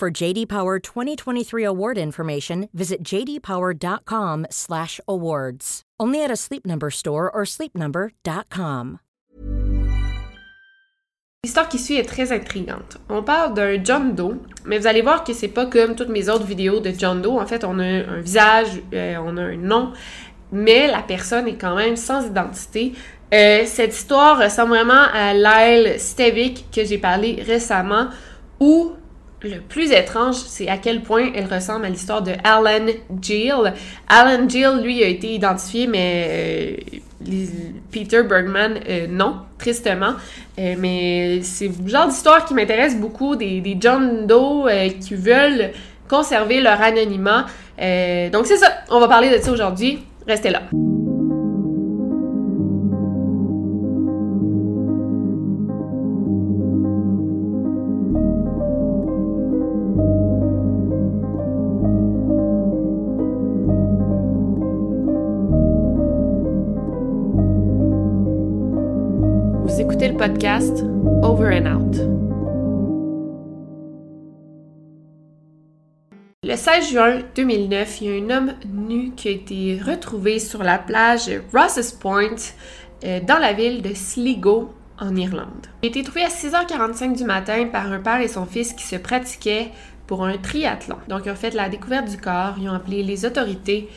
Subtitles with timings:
[0.00, 5.82] For JD Power 2023 award information, visit jdpower.com/awards.
[6.00, 9.00] Only at a Sleep Number store or sleepnumber.com.
[11.44, 12.96] L'histoire qui suit est très intrigante.
[13.10, 16.30] On parle d'un John Doe, mais vous allez voir que c'est pas comme toutes mes
[16.30, 17.38] autres vidéos de John Doe.
[17.38, 19.92] En fait, on a un visage, euh, on a un nom,
[20.50, 22.94] mais la personne est quand même sans identité.
[23.34, 28.08] Euh, cette histoire ressemble vraiment à Lyle Stevick que j'ai parlé récemment,
[28.60, 28.94] où
[29.42, 32.86] le plus étrange, c'est à quel point elle ressemble à l'histoire de Alan
[33.20, 33.72] Gill.
[34.08, 36.76] Alan Gill, lui, a été identifié, mais
[37.26, 37.44] euh,
[37.90, 40.14] Peter Bergman, euh, non, tristement.
[40.58, 44.68] Euh, mais c'est le genre d'histoire qui m'intéresse beaucoup, des, des John Doe
[45.00, 45.70] qui veulent
[46.08, 47.46] conserver leur anonymat.
[48.32, 50.00] donc c'est ça, on va parler de ça aujourd'hui.
[50.26, 50.62] Restez là.
[70.20, 70.84] Podcast
[71.22, 71.96] Over and Out.
[76.42, 80.62] Le 16 juin 2009, il y a un homme nu qui a été retrouvé sur
[80.62, 82.36] la plage Ross's Point
[83.02, 85.68] euh, dans la ville de Sligo en Irlande.
[85.82, 88.84] Il a été trouvé à 6h45 du matin par un père et son fils qui
[88.84, 89.70] se pratiquaient
[90.06, 90.96] pour un triathlon.
[91.08, 93.88] Donc, ils ont fait la découverte du corps, ils ont appelé les autorités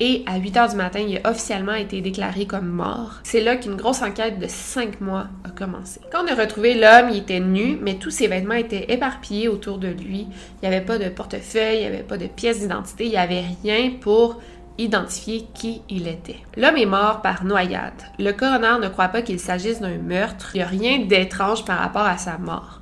[0.00, 3.20] et à 8 heures du matin, il a officiellement été déclaré comme mort.
[3.24, 6.00] C'est là qu'une grosse enquête de 5 mois a commencé.
[6.12, 9.78] Quand on a retrouvé l'homme, il était nu, mais tous ses vêtements étaient éparpillés autour
[9.78, 10.28] de lui.
[10.62, 13.16] Il n'y avait pas de portefeuille, il n'y avait pas de pièce d'identité, il n'y
[13.16, 14.40] avait rien pour
[14.78, 16.38] identifier qui il était.
[16.56, 18.00] L'homme est mort par noyade.
[18.20, 20.50] Le coroner ne croit pas qu'il s'agisse d'un meurtre.
[20.54, 22.80] Il n'y a rien d'étrange par rapport à sa mort.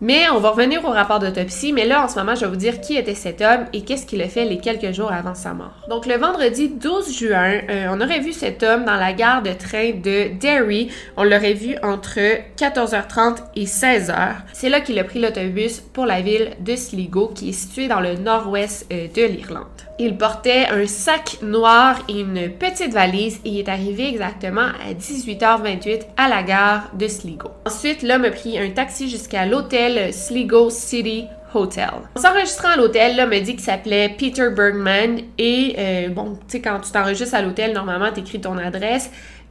[0.00, 2.56] Mais on va revenir au rapport d'autopsie, mais là, en ce moment, je vais vous
[2.56, 5.54] dire qui était cet homme et qu'est-ce qu'il a fait les quelques jours avant sa
[5.54, 5.72] mort.
[5.88, 9.52] Donc, le vendredi 12 juin, euh, on aurait vu cet homme dans la gare de
[9.52, 10.90] train de Derry.
[11.16, 12.18] On l'aurait vu entre
[12.56, 14.34] 14h30 et 16h.
[14.52, 18.00] C'est là qu'il a pris l'autobus pour la ville de Sligo, qui est située dans
[18.00, 19.85] le nord-ouest euh, de l'Irlande.
[19.98, 24.92] Il portait un sac noir et une petite valise et il est arrivé exactement à
[24.92, 27.48] 18h28 à la gare de Sligo.
[27.64, 31.24] Ensuite, l'homme a pris un taxi jusqu'à l'hôtel Sligo City
[31.54, 31.88] Hotel.
[32.14, 36.40] En s'enregistrant à l'hôtel, l'homme a dit qu'il s'appelait Peter Bergman et euh, bon, tu
[36.48, 39.10] sais, quand tu t'enregistres à l'hôtel, normalement, tu écris ton adresse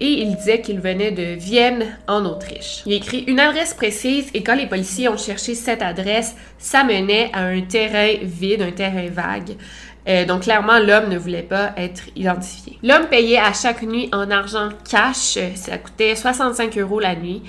[0.00, 2.82] et il disait qu'il venait de Vienne, en Autriche.
[2.84, 7.30] Il écrit une adresse précise et quand les policiers ont cherché cette adresse, ça menait
[7.32, 9.56] à un terrain vide, un terrain vague.
[10.08, 12.78] Euh, donc clairement, l'homme ne voulait pas être identifié.
[12.82, 15.38] L'homme payait à chaque nuit en argent cash.
[15.54, 17.42] Ça coûtait 65 euros la nuit.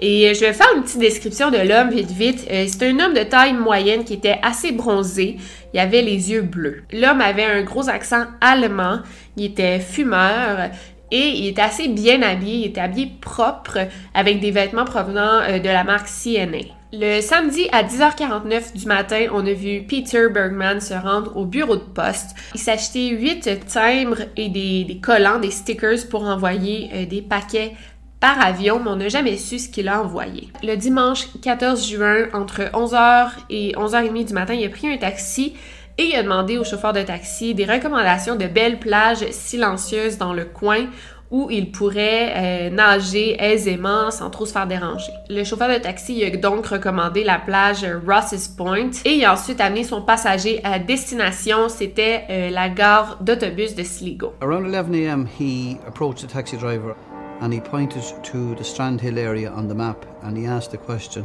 [0.00, 2.46] Et je vais faire une petite description de l'homme vite vite.
[2.50, 5.36] Euh, c'est un homme de taille moyenne qui était assez bronzé.
[5.74, 6.84] Il avait les yeux bleus.
[6.92, 9.00] L'homme avait un gros accent allemand.
[9.36, 10.70] Il était fumeur.
[11.10, 13.78] Et il était assez bien habillé, il était habillé propre
[14.14, 16.74] avec des vêtements provenant euh, de la marque CNA.
[16.92, 21.76] Le samedi à 10h49 du matin, on a vu Peter Bergman se rendre au bureau
[21.76, 22.34] de poste.
[22.54, 27.74] Il s'achetait 8 timbres et des, collants, des stickers pour envoyer euh, des paquets
[28.20, 30.48] par avion, mais on n'a jamais su ce qu'il a envoyé.
[30.62, 35.54] Le dimanche 14 juin, entre 11h et 11h30 du matin, il a pris un taxi
[35.98, 40.32] et il a demandé au chauffeur de taxi des recommandations de belles plages silencieuses dans
[40.32, 40.86] le coin
[41.30, 45.12] où il pourrait euh, nager aisément sans trop se faire déranger.
[45.28, 49.60] Le chauffeur de taxi a donc recommandé la plage Ross's Point et il a ensuite
[49.60, 54.32] amené son passager à destination, c'était euh, la gare d'autobus de Sligo.
[54.40, 55.26] Around 11 a.m.
[55.38, 56.94] he approached the taxi driver
[57.42, 60.78] and he pointed to the Strand Hill area on the map and he asked a
[60.78, 61.24] question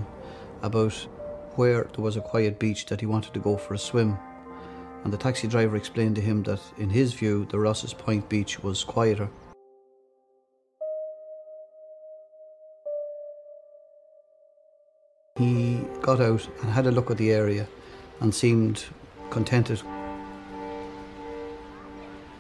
[0.64, 0.94] about
[1.56, 4.18] where there was a quiet beach that he wanted to go for a swim.
[5.04, 8.64] And the taxi driver explained to him that in his view the Ross's Point beach
[8.64, 9.30] was quieter.
[15.38, 17.68] He got out and had a look at the area
[18.22, 18.86] and seemed
[19.30, 19.82] contented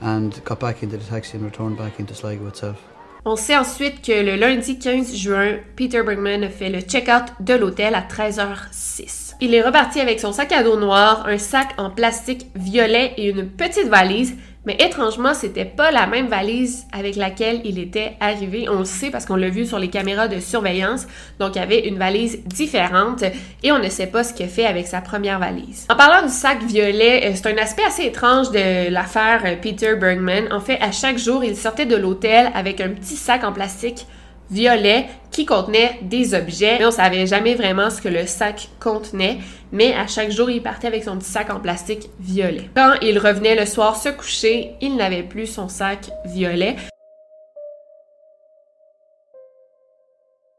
[0.01, 2.81] and got back into the taxi and returned back into Sligo itself.
[3.25, 7.55] On sait ensuite que le lundi 15 juin, Peter Bergman a fait le check-out de
[7.55, 9.22] l'hôtel à 13h06.
[9.45, 13.27] Il est reparti avec son sac à dos noir, un sac en plastique violet et
[13.27, 18.69] une petite valise mais étrangement, c'était pas la même valise avec laquelle il était arrivé.
[18.69, 21.05] On le sait parce qu'on l'a vu sur les caméras de surveillance.
[21.37, 23.23] Donc, il y avait une valise différente
[23.61, 25.85] et on ne sait pas ce qu'il fait avec sa première valise.
[25.89, 29.95] En parlant du sac violet, euh, c'est un aspect assez étrange de l'affaire euh, Peter
[29.97, 30.47] Bergman.
[30.53, 34.07] En fait, à chaque jour, il sortait de l'hôtel avec un petit sac en plastique
[34.49, 39.39] violet qui contenait des objets, on savait jamais vraiment ce que le sac contenait,
[39.71, 42.69] mais à chaque jour, il partait avec son petit sac en plastique violet.
[42.75, 46.75] Quand il revenait le soir se coucher, il n'avait plus son sac violet.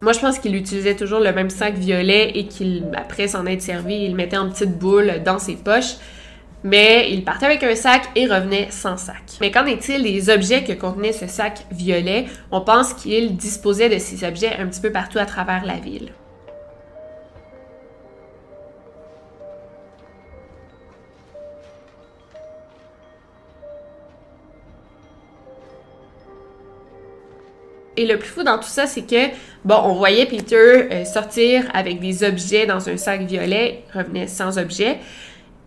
[0.03, 3.63] Moi, je pense qu'il utilisait toujours le même sac violet et qu'il, après s'en être
[3.63, 5.95] servi, il mettait en petite boule dans ses poches
[6.65, 9.23] mais il partait avec un sac et revenait sans sac.
[9.41, 12.25] Mais qu'en est-il des objets que contenait ce sac violet?
[12.51, 16.13] On pense qu'il disposait de ces objets un petit peu partout à travers la ville.
[27.97, 29.29] Et le plus fou dans tout ça, c'est que,
[29.65, 30.57] bon, on voyait Peter
[30.91, 34.99] euh, sortir avec des objets dans un sac violet, revenait sans objet.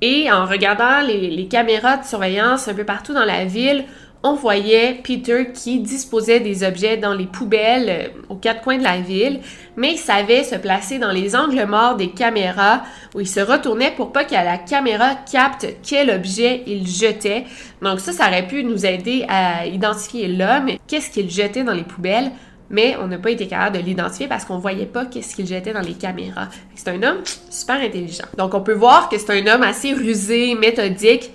[0.01, 3.85] Et en regardant les, caméras de surveillance un peu partout dans la ville,
[4.23, 8.83] on voyait Peter qui disposait des objets dans les poubelles euh, aux quatre coins de
[8.83, 9.39] la ville,
[9.75, 12.81] mais il savait se placer dans les angles morts des caméras
[13.15, 17.45] où il se retournait pour pas que la caméra capte quel objet il jetait.
[17.81, 21.83] Donc ça, ça aurait pu nous aider à identifier l'homme, qu'est-ce qu'il jetait dans les
[21.83, 22.31] poubelles?
[22.69, 25.73] Mais on n'a pas été capable de l'identifier parce qu'on voyait pas qu'est-ce qu'il jetait
[25.73, 26.49] dans les caméras.
[26.75, 28.25] C'est un homme super intelligent.
[28.37, 31.31] Donc on peut voir que c'est un homme assez rusé, méthodique,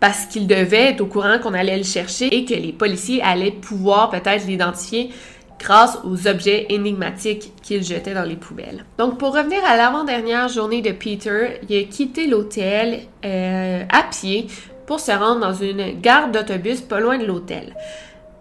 [0.00, 3.50] parce qu'il devait être au courant qu'on allait le chercher et que les policiers allaient
[3.50, 5.10] pouvoir peut-être l'identifier
[5.58, 8.84] grâce aux objets énigmatiques qu'il jetait dans les poubelles.
[8.98, 14.48] Donc pour revenir à l'avant-dernière journée de Peter, il a quitté l'hôtel euh, à pied
[14.86, 17.74] pour se rendre dans une gare d'autobus pas loin de l'hôtel.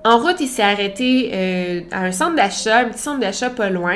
[0.06, 3.72] En route, il s'est arrêté euh, à un centre d'achat, un petit centre d'achat pas
[3.72, 3.96] loin.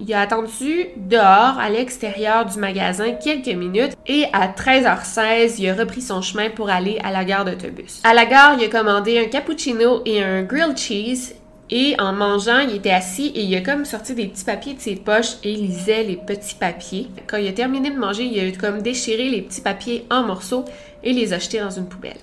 [0.00, 5.74] Il a attendu dehors, à l'extérieur du magasin, quelques minutes et à 13h16, il a
[5.74, 8.00] repris son chemin pour aller à la gare d'autobus.
[8.04, 11.34] À la gare, il a commandé un cappuccino et un grilled cheese
[11.68, 14.80] et en mangeant, il était assis et il a comme sorti des petits papiers de
[14.80, 17.08] ses poches et il lisait les petits papiers.
[17.26, 20.64] Quand il a terminé de manger, il a comme déchiré les petits papiers en morceaux
[21.02, 22.16] et les a jetés dans une poubelle.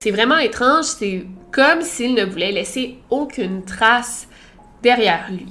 [0.00, 4.28] C'est vraiment étrange, c'est comme s'il ne voulait laisser aucune trace
[4.80, 5.46] derrière lui.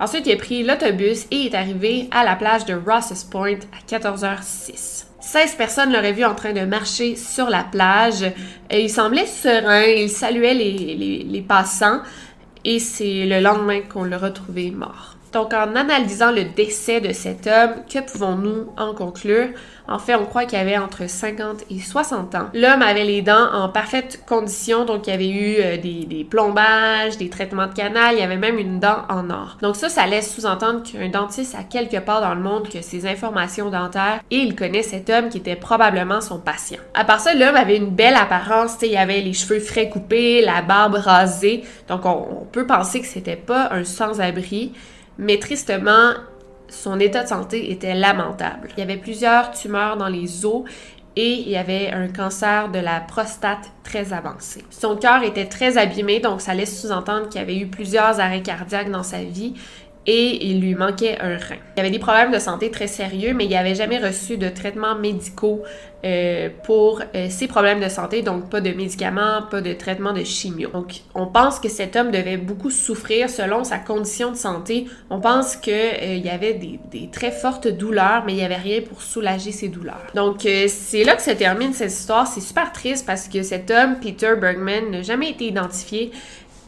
[0.00, 3.86] Ensuite, il a pris l'autobus et est arrivé à la plage de Ross's Point à
[3.86, 5.04] 14h06.
[5.20, 8.24] 16 personnes l'auraient vu en train de marcher sur la plage.
[8.68, 12.00] Et il semblait serein, il saluait les, les passants
[12.64, 15.14] et c'est le lendemain qu'on l'a retrouvé mort.
[15.34, 19.48] Donc, en analysant le décès de cet homme, que pouvons-nous en conclure?
[19.88, 22.46] En fait, on croit qu'il avait entre 50 et 60 ans.
[22.54, 27.18] L'homme avait les dents en parfaite condition, donc il y avait eu euh, des, plombages,
[27.18, 29.58] des traitements de canal, il y avait même une dent en or.
[29.60, 33.06] Donc ça, ça laisse sous-entendre qu'un dentiste a quelque part dans le monde que ces
[33.06, 36.80] informations dentaires et il connaît cet homme qui était probablement son patient.
[36.94, 40.62] À part ça, l'homme avait une belle apparence, il avait les cheveux frais coupés, la
[40.62, 44.72] barbe rasée, donc on, on peut penser que c'était pas un sans-abri
[45.18, 46.12] mais tristement,
[46.68, 48.68] son état de santé était lamentable.
[48.76, 50.64] Il y avait plusieurs tumeurs dans les os
[51.16, 54.64] et il y avait un cancer de la prostate très avancé.
[54.70, 58.90] Son cœur était très abîmé, donc ça laisse sous-entendre qu'il avait eu plusieurs arrêts cardiaques
[58.90, 59.54] dans sa vie
[60.06, 61.56] et il lui manquait un rein.
[61.76, 64.94] Il avait des problèmes de santé très sérieux, mais il n'avait jamais reçu de traitements
[64.94, 65.62] médicaux
[66.04, 70.22] euh, pour euh, ses problèmes de santé, donc pas de médicaments, pas de traitement de
[70.22, 70.68] chimio.
[70.68, 74.86] Donc on pense que cet homme devait beaucoup souffrir selon sa condition de santé.
[75.08, 78.56] On pense qu'il euh, y avait des, des, très fortes douleurs, mais il n'y avait
[78.56, 80.02] rien pour soulager ces douleurs.
[80.14, 82.26] Donc c'est là que se termine cette histoire.
[82.26, 86.12] C'est super triste parce que cet homme, Peter Bergman, n'a jamais été identifié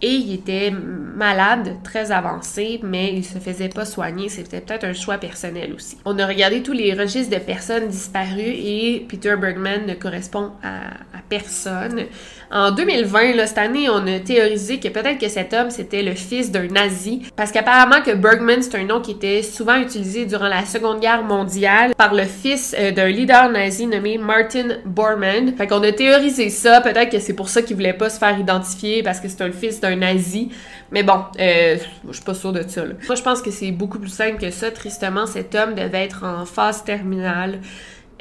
[0.02, 4.28] et il était malade, très avancé, mais il se faisait pas soigner.
[4.28, 5.96] C'était peut-être un choix personnel aussi.
[6.04, 10.88] On a regardé tous les registres de personnes disparues et Peter Bergman ne correspond à,
[10.88, 12.02] à personne.
[12.50, 16.14] En 2020, là, cette année, on a théorisé que peut-être que cet homme, c'était le
[16.14, 20.48] fils d'un nazi, parce qu'apparemment que Bergman, c'est un nom qui était souvent utilisé durant
[20.48, 25.56] la Seconde Guerre mondiale par le fils euh, d'un leader nazi nommé Martin Bormann.
[25.56, 28.38] Fait qu'on a théorisé ça, peut-être que c'est pour ça qu'il voulait pas se faire
[28.38, 30.50] identifier, parce que c'est un fils c'est un nazi.
[30.92, 31.76] Mais bon, euh,
[32.08, 32.84] je suis pas sûre de ça.
[32.84, 34.70] Moi, je pense que c'est beaucoup plus simple que ça.
[34.70, 37.60] Tristement, cet homme devait être en phase terminale.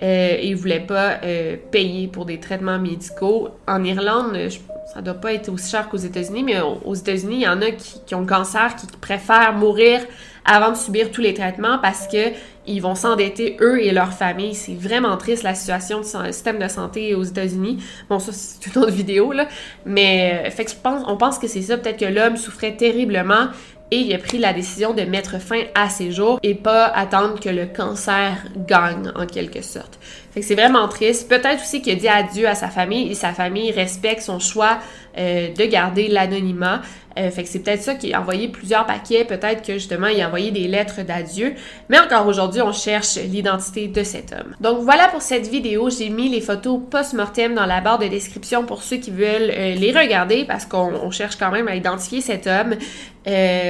[0.03, 3.49] Euh, et il voulait pas euh, payer pour des traitements médicaux.
[3.67, 7.41] En Irlande, je, ça doit pas être aussi cher qu'aux États-Unis, mais aux États-Unis, il
[7.41, 10.01] y en a qui, ont le cancer, qui préfèrent mourir
[10.45, 12.31] avant de subir tous les traitements parce que
[12.67, 14.55] ils vont s'endetter eux et leur famille.
[14.55, 17.83] C'est vraiment triste la situation du système de santé aux États-Unis.
[18.09, 19.47] Bon, ça c'est une autre vidéo là,
[19.85, 21.77] mais euh, fait on pense que c'est ça.
[21.77, 23.47] Peut-être que l'homme souffrait terriblement
[23.91, 27.39] et il a pris la décision de mettre fin à ses jours et pas attendre
[27.39, 28.37] que le cancer
[28.67, 29.99] gagne en quelque sorte.
[30.35, 31.29] Fait que c'est vraiment triste.
[31.29, 34.79] Peut-être aussi qu'il a dit adieu à sa famille et sa famille respecte son choix
[35.17, 36.81] euh, de garder l'anonymat.
[37.17, 40.21] Euh, fait que c'est peut-être ça qu'il a envoyé plusieurs paquets, peut-être que justement il
[40.21, 41.53] a envoyé des lettres d'adieu.
[41.87, 44.53] Mais encore aujourd'hui, on cherche l'identité de cet homme.
[44.59, 45.89] Donc voilà pour cette vidéo.
[45.89, 49.75] J'ai mis les photos post-mortem dans la barre de description pour ceux qui veulent euh,
[49.75, 52.75] les regarder parce qu'on cherche quand même à identifier cet homme.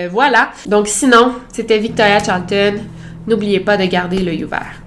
[0.10, 0.50] Voilà.
[0.66, 2.78] Donc sinon, c'était Victoria Charlton.
[3.28, 4.82] N'oubliez pas de garder l'œil ouvert.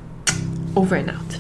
[0.75, 1.38] Over and out.